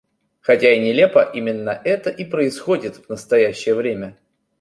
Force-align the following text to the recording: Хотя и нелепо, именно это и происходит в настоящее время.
Хотя 0.39 0.73
и 0.73 0.79
нелепо, 0.79 1.21
именно 1.31 1.69
это 1.83 2.09
и 2.09 2.25
происходит 2.25 2.95
в 2.95 3.07
настоящее 3.09 3.75
время. 3.75 4.17